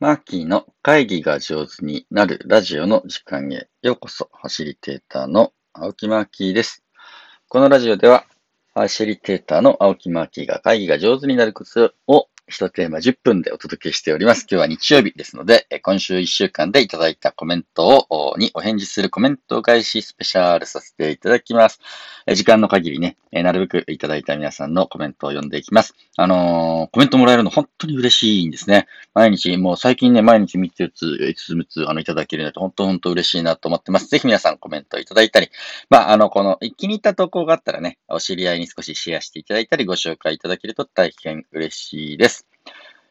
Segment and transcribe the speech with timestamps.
[0.00, 4.30] マーキーの会議が上手になるラジオの時間へようこそ。
[4.32, 6.84] ファシリテーターの青木マーキーです。
[7.48, 8.24] このラジオでは、
[8.74, 14.46] ファシリテーターの青木マーキーが会議が上手になるコツを一テーマ10分でお届けしております。
[14.50, 21.78] 今日は日曜日ですので、今週1週間でいただいたコメントを、にお返事するコメント返しスペシャルさせていただきます。
[22.34, 25.94] 時間の限りね、なるべくいただいた皆さんのコメントを読んでいきます。
[26.16, 28.86] あのー、コメントもらえるの本当に嬉しいんですね。
[29.12, 34.08] 毎日、もう最近ね、毎日3つ、4つ、5つ、あの、いただけるので、本当本当嬉しいなと思ってます。
[34.08, 35.50] ぜひ皆さんコメントいただいたり、
[35.90, 42.37] まあ、あの、この、気に入った投稿があったらね、お知り合いに少しシェアしていただいたり、ご紹介いただけると大変嬉しいです。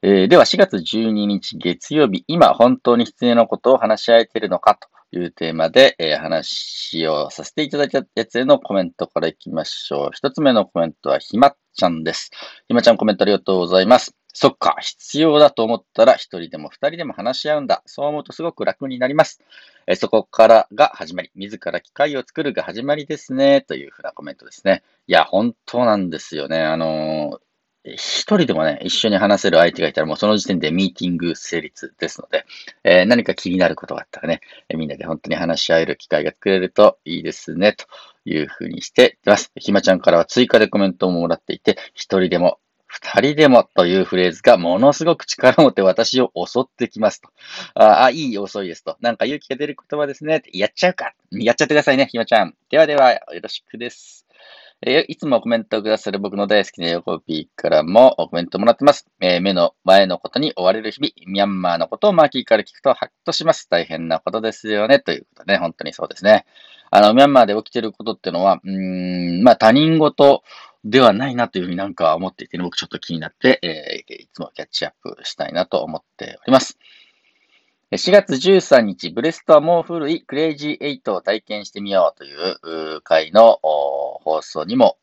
[0.00, 10.10] えー、では4月12日月曜日、今本当に必要なことを話し合えているのかというテーマで、えー、話をさせていただいたやつへのコメントからいきましょう。
[10.12, 12.30] 一つ目のコメントはひまちゃんです。
[12.68, 14.14] ひまちゃんコメントありがとうございます。
[14.32, 17.82] そっか、必要だと思ったら一人でも二人でも話し合うんだ。
[17.86, 19.40] そう思うとすごく楽になります。
[19.88, 23.62] えそこからが始まり、自ら機会を作るが始まりですね。
[23.62, 24.84] というふうなコメントですね。
[25.08, 26.62] いや、本当なんですよね。
[26.62, 27.48] あのー
[27.84, 32.44] 一人でもね、一緒に話せる相手がいたら、もうその時点でミーティング成立ですので、
[32.84, 34.40] えー、何か気になることがあったらね、
[34.74, 37.86] みんなで本当に話し合える機会が作れるといいですね、と
[38.24, 39.52] いうふうにしています。
[39.56, 47.28] ひまちゃんからは追加でコメントももらっていて、一人でも二人でもというフレーズがものすごく力を持って私を襲ってきますと。
[47.74, 48.96] ああ、いい遅いですと。
[49.00, 50.42] なんか勇気が出る言葉ですね。
[50.52, 51.12] やっちゃうか。
[51.30, 52.54] やっちゃってくださいね、ひまちゃん。
[52.70, 54.27] ではでは、よろしくです。
[54.80, 59.08] えー、いつもコメントをくださる僕の大好きな横 P からもコメントもらってます。
[59.20, 63.68] えー、目の前のことに追われる日々、ミャンマーのことをマーキーから聞くとハッとします。
[63.68, 65.00] 大変なことですよね。
[65.00, 66.46] ということでね、本当にそうですね。
[66.92, 70.42] あの、ミャンマーで起きてることっていうのは、うん、まあ他人事
[70.84, 76.78] ではないなというふうになんか思っていて、ね、僕ちょっと気になって、えー、いつもキャッチアップしたいなと思っております。
[77.90, 84.98] 4月13日、ブレストはもう古いクレイジー8を体験してみようという回の放送にも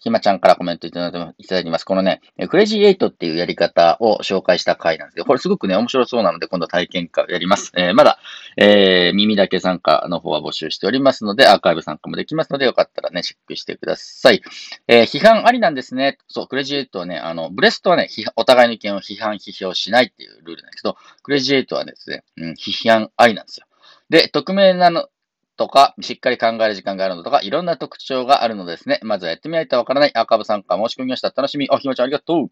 [0.00, 1.84] ひまちゃんからコメントいただいてます。
[1.84, 7.72] このね、クレイジーエイトっていうやり方を紹介した回なんですけど、これすごくね、面白そうなので、今度体験会をやります。
[7.76, 8.18] えー、まだ、
[8.56, 14.42] えー、耳だけ参加の方は募集しておりますので、アーカイブ参加もできますので、よかったらね、チェックしてください。
[14.88, 16.18] えー、批判ありなんですね。
[16.28, 23.66] そう、クレイジーエイトはね、あの、ブレストはね、お互いの意見を批判、批評しないっていうルールなんですけど、クレイジーエイトはですね、うん、批判ありなんですよ。
[24.08, 25.08] で、匿名なの、
[25.56, 29.00] とか、しっかり考える時間があるのとか、いろんな特徴があるのですね。
[29.02, 31.32] まずはやってみないとわからないアーカイブ参加申し込みました。
[31.34, 31.68] 楽しみ。
[31.70, 32.48] あ、ひまちゃんありがとう。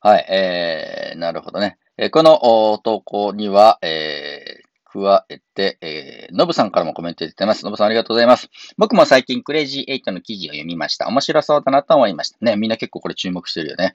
[0.00, 1.78] はい、えー、なるほどね。
[1.96, 7.64] えー、この投稿には、えー、加えて、えー、ノブさんからもコメントいただいてます。
[7.64, 8.48] ノブさんありがとうございます。
[8.76, 11.08] 僕も最近クレイジーエイトの記事を読みました。
[11.08, 12.38] 面白そうだなと思いました。
[12.40, 13.94] ね、みんな結構これ注目してるよね。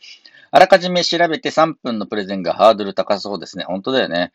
[0.52, 3.64] あらかじめ調べて3分のプレゼンがハードル高そうですね。
[3.66, 4.32] 本当だよね。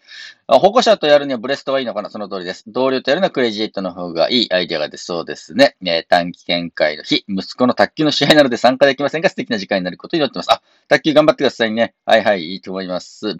[0.46, 2.10] 保護者とやるにはブレストはいいのかな？
[2.10, 2.64] その通りです。
[2.66, 5.76] 同僚とやるのはクレジットの方がいいアイデアが出そうですね。
[5.80, 10.52] ね短期見解の日、息子の卓球の試合なので参加できませんが素敵な時間になることになってます。
[10.52, 11.94] あ、卓球頑張ってくださいね。
[12.04, 13.36] はいはい、いいと思います。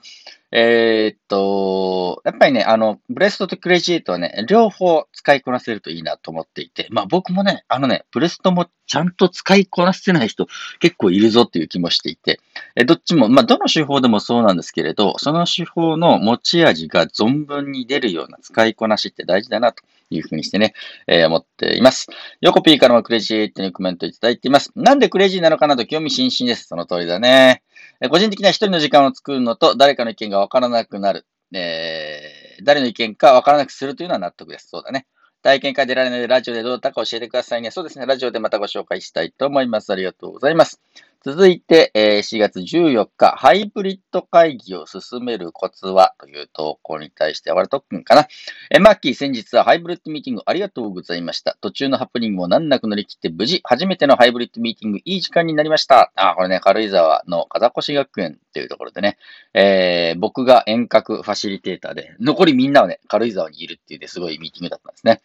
[0.57, 10.47] えー、っと、やっぱりね、あの、ブレストとクレジートはね、両方使いこなせるといいなと思っていて、まあ僕もね、あのね、ブレストもちゃんと使いこなせない人
[10.79, 12.39] 結構いるぞっていう気もしていて、
[12.77, 20.75] えどっちも、まあどの手法でもそうなんですけれど、その手法の持ち味が存分に出るような使いこなしって大事だなというふうにしてね、
[21.09, 22.07] えー、思っています。
[22.41, 24.71] ヨコピーからもクレジートにコメントいただいています。
[24.77, 26.69] なんでクレジーなのかなと興味津々です。
[26.69, 27.64] その通りだね。
[28.11, 31.27] 個人的には一人の時間を作るのと、誰かの意見がわからなくなる。
[31.53, 34.69] えー、誰の意見かわからなくするというのは納得です。
[34.69, 35.07] そうだね。
[35.43, 37.71] 体験会出られないでラジオでどうだったか教えてくださいね。
[37.71, 38.07] そうですね。
[38.07, 39.93] ラジオでまたご紹介したいと思います。
[39.93, 40.81] ありがとうございます。
[41.25, 48.29] 続いて、えー、4月14日、ハイブリッド会議を進めるコツはという投稿に対して、あわれとっくんかな。
[48.71, 51.57] え、マッキー、先日はハイブリッドミーティングありがとうございました。
[51.63, 56.13] 途中のハプニングも難なく乗り切って無事、初めてのハイブリッドミーティング、いい時間になりました。
[56.15, 59.17] あ、これね、軽井沢の風越学園っていうところでね、
[59.55, 65.23] えー、僕が遠隔ファシリテーターで、残りみんなはね、軽井沢にいるっていうですごいミーティングだったんですね。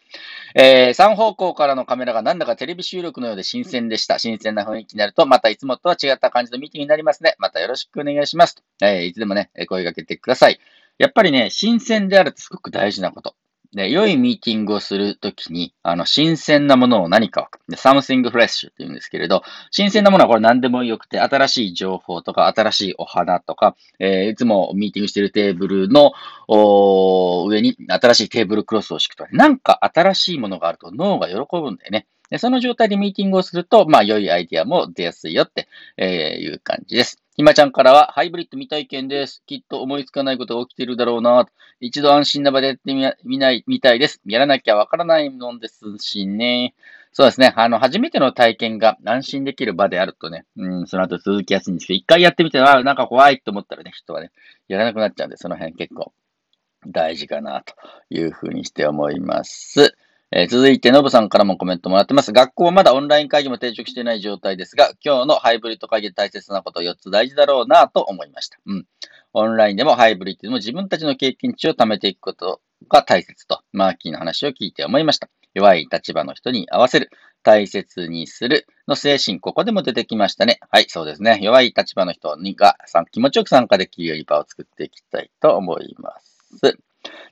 [0.55, 4.17] えー、3方向からのカメラがなんだかテレビ収録のようで新鮮でした。
[4.17, 7.35] 新鮮な雰囲気になると、またいつもとは違った感じのミーティングになりますね。
[7.39, 8.63] またよろしくお願いします。
[8.81, 10.59] えー、いつでもね、声かけてください。
[10.97, 13.35] やっぱりね、新鮮であるってすごく大事なこと。
[13.73, 26.13] で、良いミーティングをするときに、あの、新鮮なものを何かを、something fresh って言うんですけれど、新鮮なものはこれ何でもよくて、新しい情報とか、新しいお花とか、えー、いつもミーティングしてるテーブルの
[26.47, 32.07] 上に新しいテーブルクロスを敷くとか、なんか新しいものがあると脳が喜ぶんだよね。
[32.29, 35.67] で、その状態でミーティングをすると、まあ、良いアイディアも出やすいよって、
[35.97, 37.21] えいう感じです。
[37.35, 39.41] ひまちゃんからは、ハイブリッド未体験です。
[39.45, 41.47] きっと思いつかないことが起きているだろうな。
[41.79, 42.93] 一度安心な場でやって
[43.23, 44.21] みない、みたいです。
[44.25, 46.73] やらなきゃわからないもんですしね。
[47.11, 47.53] そうですね。
[47.55, 54.31] あの、初めての体験が安心できる場であるとね、うん、その後続きやすいんですけど、一回やってみて、あなんか怖いと思ったらね、人はね、
[54.67, 56.11] やらなくなっちゃうんで、その辺結構
[56.87, 57.73] 大事かなと
[58.09, 59.95] いうふうにして思います。
[60.31, 62.31] えー、続いて、ノブさんからもコメントもらってます。
[62.31, 68.59] 学校はまだオンライン会議も定着していない状態ですが、今日のハイブリッド会議で大切なこと4つ大事だろうなと思いました。
[68.67, 68.85] うん。
[69.33, 75.29] オンラインでもハイブリッドでも自分たちの経験値を貯めていくことが大切と、マーキーの話を聞いて思いました。
[75.55, 77.09] 弱い立場の人に合わせる、
[77.41, 80.59] 大切にするの精神、ここでも出てきましたね。
[80.69, 81.39] はい、そうですね。
[81.41, 82.75] 弱い立場の人にが
[83.11, 86.77] 気持ちよく参加できるように場を作っていきたいと思います。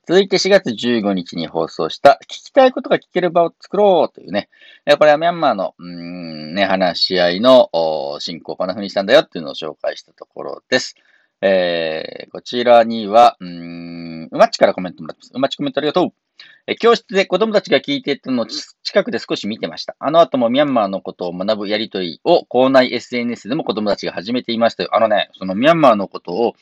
[0.07, 4.47] 続いて4月15日に放送した聞きたいことが聞ける場を作ろうというね、
[4.97, 7.69] これはミャンマーの、うんね、話し合いの
[8.19, 10.95] 進行をこんな風にしたんだよっていうのを紹介したところです。
[11.41, 15.31] えー、こちらには、うん、うまっちからコメントもらってます。
[15.35, 16.09] うまっちコメントありがとう。
[16.67, 19.95] え教室で子供たちが聞いていたのを近くで少し見てました。
[19.99, 24.89] あの後もミャンマーのことを学ぶやりとりを校内 SNS でも子供たちが始めていましたよ。
[24.95, 26.55] あのね、そのミャンマーのことを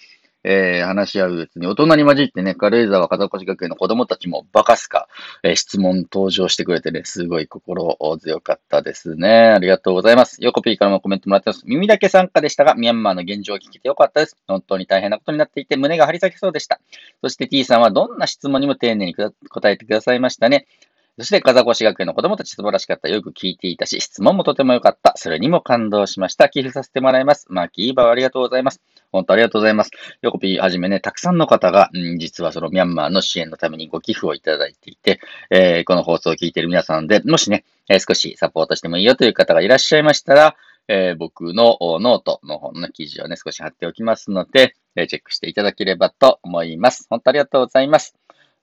[0.48, 5.08] えー、話し合ううちに、大人に混じってね、軽井沢片越学園の子供たちもバカすか、
[5.42, 9.28] えー、質問登場してくれてね、すごい心強かったですね。
[9.28, 10.38] ありがとうございます。
[10.44, 11.64] ヨコピーからもコメントもらってます。
[11.66, 14.38] 耳だけ参加でしたが、ミャンマーの現状を聞けてよかったです。
[14.48, 16.80] 本当に大変なことになっていて、胸が張り裂けそうでした。
[17.22, 20.68] そして T さんはどんな質問にも丁寧に答えてくださいましたね。
[21.18, 23.08] そして、風越学園の子供たち素晴らしかった。
[23.08, 25.14] よく聞いていたし、質問もとても良かった。
[25.16, 26.50] それにも感動しました。
[26.50, 27.46] 寄付させてもらいます。
[27.50, 28.82] マーキーバーありがとうございます。
[29.14, 29.92] 本当ありがとうございます。
[30.22, 40.58] ヨコピーはじめね、たくさんの方が、うん、実はそのミャンマーの支援のためにご寄付をいただいていて、えー、この放送を聞いている皆さんで、もしね、えー、少しサポートしてもいいよという方がいらっしゃいましたら、
[40.90, 47.08] えー、僕のノートの方の記事をね、少し貼っておきますので、え、チェックしていただければと思います。
[47.10, 48.16] 本当ありがとうございます。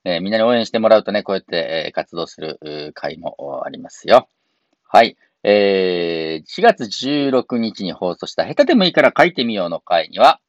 [0.05, 4.27] えー、みんなに応援してもらうとね、こうやって、え、活動する会もありますよ。
[4.83, 5.17] はい。
[5.43, 10.39] えー、4月16日に放送した下手でもいいから書いてみようの回には、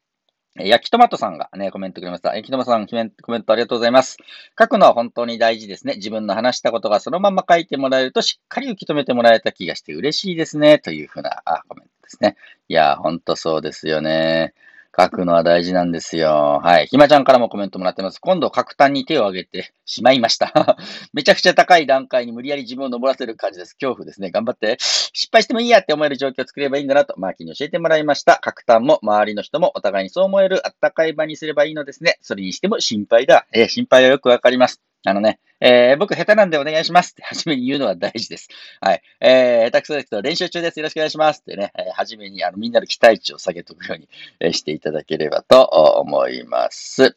[0.56, 2.36] 焼きトマトさんがね、コメントくれました。
[2.36, 2.94] 焼きトマトさん、コ
[3.32, 4.18] メントありがとうございます。
[4.56, 5.94] 書くのは本当に大事ですね。
[5.96, 10.78] 自分の話したことがそのまま書いてもらえるとしっかり受け止めてもらえた気がして嬉しいですね。
[10.78, 12.36] というふうなコメントですね。
[12.68, 14.54] いや、ほんとそうですよね。
[14.96, 16.60] 書くのは大事なんですよ。
[16.62, 16.86] はい。
[16.86, 18.20] ひまちゃんからもコメントもらってます。
[18.20, 20.76] 今度、角炭に手を挙げてしまいました。
[21.12, 23.74] めちゃくちゃ高い段階に無理やり自分を登らせる感じです。
[23.74, 24.30] 恐怖ですね。
[24.30, 24.76] 頑張って。
[24.78, 28.36] 失敗してもいいやって思える状況を作ればいいんだなと、マーキーに教えてもらいました。
[28.36, 32.18] 角炭も周りの人もお互いにそう思えるあったかい場にすればいいのですね。
[32.20, 33.46] それにしても心配だ。
[33.52, 34.93] え、心配はよくわかります。
[35.04, 38.48] あのね、えー、僕下手なんでお願いしますって 初めに言うのは大事です。
[38.80, 39.02] はい。
[39.20, 40.78] えー、下手くそですけど練習中です。
[40.78, 44.08] よろしくお願いしますってね、えー、初めにあのみんなの期待値を下げておくように、
[44.40, 47.14] えー、していただければと思います。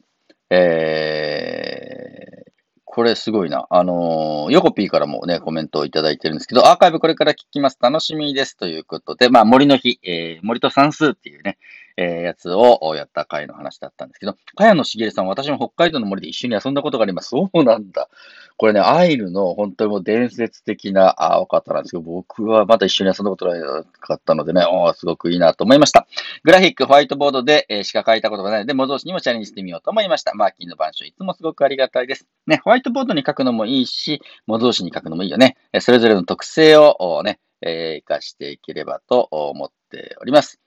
[0.50, 2.52] えー、
[2.86, 3.68] これすごいな。
[3.70, 7.78] あのー、ヨコピーからもね、コメントをいただいてるんですけど、アーカイブこれから聞きます。
[7.82, 8.58] 楽しみです。
[8.58, 11.58] ということで、まあ、森の日、えー、森と算数っていうね、
[11.98, 17.30] えー、やつをやった回の話だったんですけど、茅野茂さん、私も北海道の森で一緒に遊んだことがあります。
[17.30, 18.08] そうなんだ。
[18.56, 26.08] これね、アイルの本当にもう伝説的なあお方なんですけど、僕はまだ一緒に遊んだことなかったのでね、おすごくいいなと思いました。
[26.44, 30.34] グラフィック、ホワイトボードで、えー、しか書いたことがないので、模造紙にもチャレンジしてみようと思いました。
[30.36, 32.28] マーキーの板書、いつもすごくありがたいです。
[32.46, 35.58] ね、ホワイトボードに書くのもいいし、模造紙に書くのもいいよね。
[35.80, 40.60] それぞれの特性をね、えー、活かしていければと思っております。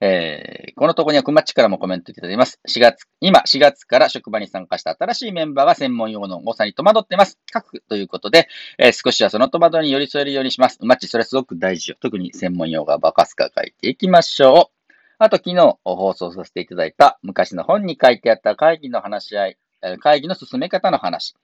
[0.00, 2.60] えー、このとこにはくまっちからもコメントいただいます。
[2.68, 7.38] 4月、今4月から職場に参加した新しいメンバーが専門用語の誤差に戸惑っています。
[7.52, 8.48] 書くということで、
[8.78, 10.78] えー、少しはその戸惑いに寄り添えるようにします。
[10.82, 11.96] マッチ、それすごく大事よ。
[12.00, 14.92] 特に専門用語はバカすか書いていきましょう。
[15.18, 19.58] あと、昨日放送させていただいた昔の本に書いてあった会議の話し合い、
[20.00, 21.34] 会議の進め方の話。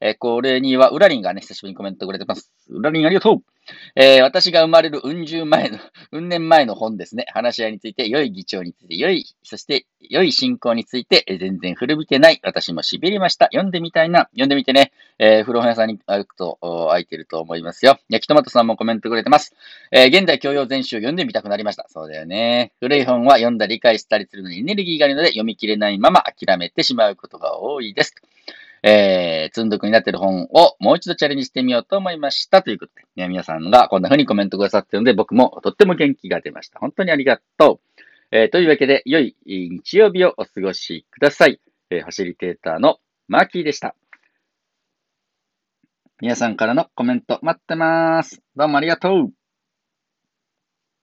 [0.00, 2.52] えー、これには、ウラリンがね、久しぶりにコメントくれてます。
[2.68, 3.42] ウラリンありがとう
[3.96, 5.78] えー、私が生まれるうん十前の、
[6.12, 7.26] うん年前の本ですね。
[7.32, 12.40] 話し合いについて、良い議長について、良い、そして良い進行について、えー、全然古びてない。
[12.42, 13.46] 私も痺れました。
[13.46, 14.28] 読んでみたいな。
[14.32, 14.92] 読んでみてね。
[15.18, 17.98] えー、古本屋さんに歩くと、空いてると思いますよ。
[18.10, 19.54] 焼きトマトさんもコメントくれてます。
[19.90, 21.86] えー、現代教養全集読んでみたくなりました。
[21.88, 22.72] そうだよね。
[22.80, 28.14] 古い本は読んだり理解したりするのにエネルギーがあるので、読み切れないまま諦めてしまうことが多いです。
[28.86, 32.62] えー、積んどくになってる本をもう一度チャレンジしてみようと思いました。
[32.62, 36.80] ということで、ね、皆さんがこんな風にコメントくださってるので、僕もとっても元気が出ました。
[36.80, 38.00] 本当にありがとう。
[38.30, 41.60] えー、というわけで、良い日曜日をお過ごしください。
[41.88, 43.94] えー、ファシリテーターのマーキーでした。
[46.20, 48.42] 皆さんからのコメント待ってます。
[48.54, 49.43] どうもありがとう。